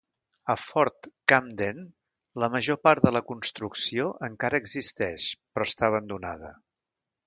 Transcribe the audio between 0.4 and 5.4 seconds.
A Fort Camden, la major part de la construcció encara existeix